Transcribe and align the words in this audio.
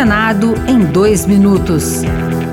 Senado 0.00 0.54
em 0.66 0.82
dois 0.82 1.26
minutos. 1.26 2.00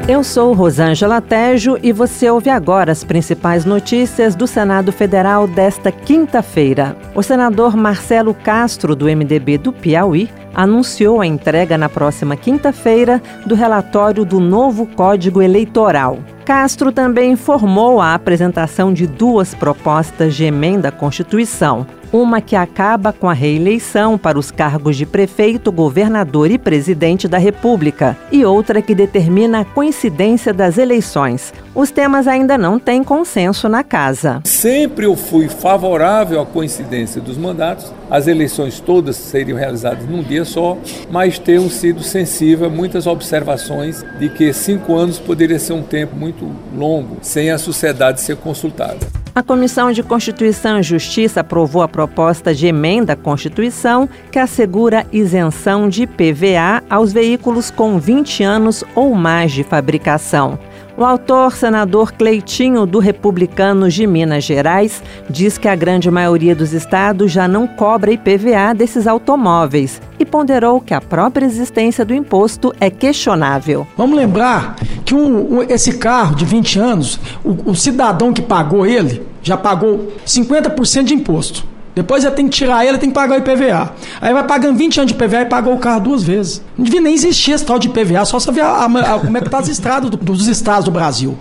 Eu 0.06 0.22
sou 0.22 0.52
Rosângela 0.52 1.22
Tejo 1.22 1.78
e 1.82 1.94
você 1.94 2.30
ouve 2.30 2.50
agora 2.50 2.92
as 2.92 3.06
principais 3.06 3.64
notícias 3.64 4.36
do 4.36 4.46
Senado 4.46 4.92
Federal 4.92 5.48
desta 5.48 5.90
quinta-feira. 5.90 6.98
O 7.16 7.24
senador 7.24 7.78
Marcelo 7.78 8.34
Castro, 8.34 8.94
do 8.98 9.06
MDB 9.06 9.60
do 9.60 9.72
Piauí, 9.72 10.30
anunciou 10.54 11.22
a 11.22 11.26
entrega 11.26 11.78
na 11.78 11.88
próxima 11.88 12.36
quinta-feira 12.36 13.22
do 13.46 13.56
relatório 13.56 14.26
do 14.26 14.42
novo 14.42 14.86
Código 14.86 15.42
Eleitoral. 15.42 16.20
Castro 16.44 16.92
também 16.92 17.32
informou 17.32 18.02
a 18.02 18.14
apresentação 18.14 18.92
de 18.92 19.08
duas 19.08 19.56
propostas 19.56 20.36
de 20.36 20.44
emenda 20.44 20.90
à 20.90 20.92
Constituição 20.92 21.88
uma 22.12 22.42
que 22.42 22.56
acaba 22.56 23.12
com 23.12 23.30
a 23.30 23.34
reeleição 23.34 24.18
para 24.18 24.40
os 24.40 24.52
cargos 24.52 24.96
de 24.96 25.06
prefeito, 25.06 25.72
governador 25.72 26.50
e 26.52 26.58
presidente 26.58 27.28
da 27.28 27.38
República, 27.38 28.18
e 28.32 28.46
outra 28.46 28.82
que 28.82 28.96
determina 28.96 29.62
a 29.62 29.66
coincidência 29.66 30.54
das 30.54 30.78
eleições. 30.78 31.54
Os 31.76 31.92
temas 31.92 32.28
ainda 32.28 32.58
não 32.58 32.80
têm 32.80 33.04
consenso 33.04 33.70
na 33.70 33.84
casa. 33.84 34.42
Sempre 34.44 35.06
eu 35.06 35.16
fui 35.16 35.48
favorável 35.48 36.42
à 36.42 36.46
coincidência 36.46 37.22
dos 37.22 37.38
mandatos, 37.38 37.94
as 38.10 38.28
eleições 38.28 38.80
todas 38.80 39.16
seriam 39.16 39.58
realizadas 39.58 40.06
num 40.06 40.24
dia 40.24 40.46
só, 40.46 40.78
mas 41.12 41.38
tenho 41.38 41.70
sido 41.70 42.02
sensível 42.02 42.68
a 42.68 42.70
muitas 42.70 43.06
observações 43.06 44.04
de 44.20 44.30
que 44.30 44.54
cinco 44.54 44.96
anos 44.96 45.20
poderia 45.20 45.60
ser 45.60 45.74
um 45.74 45.84
tempo 45.84 46.16
muito 46.16 46.50
longo 46.76 47.18
sem 47.22 47.52
a 47.52 47.58
sociedade 47.58 48.22
ser 48.22 48.38
consultada. 48.38 49.27
A 49.38 49.44
Comissão 49.44 49.92
de 49.92 50.02
Constituição 50.02 50.80
e 50.80 50.82
Justiça 50.82 51.42
aprovou 51.42 51.84
a 51.84 51.88
proposta 51.88 52.56
de 52.56 52.66
emenda 52.66 53.14
à 53.14 53.16
Constituição 53.16 54.10
que 54.32 54.40
assegura 54.40 55.06
isenção 55.14 55.88
de 55.88 56.08
PVA 56.08 56.82
aos 56.90 57.14
veículos 57.14 57.70
com 57.70 58.00
20 58.00 58.42
anos 58.42 58.84
ou 58.96 59.14
mais 59.14 59.52
de 59.52 59.64
fabricação. 59.64 60.58
O 60.98 61.06
autor, 61.06 61.56
senador 61.56 62.14
Cleitinho, 62.14 62.88
do 62.88 62.98
Republicanos 62.98 63.94
de 63.94 64.08
Minas 64.08 64.44
Gerais, 64.44 65.04
diz 65.30 65.56
que 65.56 65.68
a 65.68 65.76
grande 65.76 66.10
maioria 66.10 66.56
dos 66.56 66.74
estados 66.74 67.32
já 67.32 67.48
não 67.48 67.68
cobra 67.68 68.12
IPVA 68.12 68.74
desses 68.76 69.06
automóveis 69.06 70.02
e 70.18 70.26
ponderou 70.26 70.82
que 70.82 70.96
a 70.96 71.00
própria 71.00 71.46
existência 71.46 72.04
do 72.04 72.16
imposto 72.16 72.74
é 72.80 72.90
questionável. 72.90 73.86
Vamos 73.96 74.18
lembrar 74.18 74.76
que 75.08 75.16
um, 75.16 75.64
esse 75.70 75.94
carro 75.94 76.36
de 76.36 76.44
20 76.44 76.80
anos, 76.80 77.18
o, 77.42 77.72
o 77.72 77.76
cidadão 77.76 78.34
que 78.34 78.42
pagou 78.42 78.86
ele 78.86 79.26
já 79.42 79.56
pagou 79.56 80.12
50% 80.26 81.06
de 81.06 81.14
imposto. 81.14 81.64
Depois 81.96 82.24
já 82.24 82.30
tem 82.30 82.50
que 82.50 82.58
tirar 82.58 82.86
ele, 82.86 82.98
tem 82.98 83.10
que 83.10 83.16
pagar 83.16 83.36
o 83.36 83.38
IPVA. 83.40 83.94
Aí 84.20 84.34
vai 84.34 84.44
pagando 84.46 84.78
20 84.78 85.00
anos 85.00 85.14
de 85.14 85.18
IPVA 85.18 85.44
e 85.44 85.46
pagou 85.46 85.74
o 85.74 85.78
carro 85.80 86.02
duas 86.02 86.24
vezes. 86.24 86.62
Não 86.78 86.84
devia 86.84 87.00
nem 87.00 87.14
existir 87.14 87.54
esse 87.54 87.66
tal 87.66 87.80
de 87.80 87.88
IPVA, 87.88 88.26
só 88.26 88.38
saber 88.38 88.60
a, 88.60 88.68
a, 88.68 89.16
a, 89.16 89.20
como 89.20 89.38
é 89.38 89.42
que 89.42 89.50
tá 89.50 89.60
as 89.60 89.70
estradas 89.70 90.10
do, 90.10 90.18
dos 90.18 90.46
estados 90.46 90.84
do 90.84 90.92
Brasil. 90.92 91.38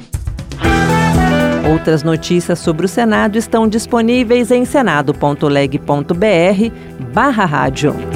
Outras 1.69 2.05
notícias 2.05 2.61
sobre 2.61 2.87
o 2.87 2.89
Senado 2.89 3.37
estão 3.37 3.67
disponíveis 3.67 4.53
em 4.53 4.65
senado.leg.br 4.65 5.83
barra 7.13 7.45
rádio. 7.45 8.16